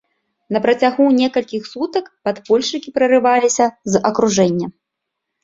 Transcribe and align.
На 0.55 0.59
працягу 0.63 1.03
некалькіх 1.17 1.67
сутак 1.73 2.05
падпольшчыкі 2.29 2.89
прарываліся 2.97 3.69
з 3.93 4.03
акружэння. 4.13 4.67